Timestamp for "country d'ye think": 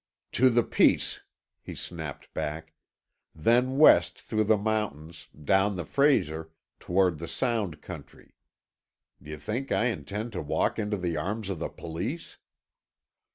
7.83-9.71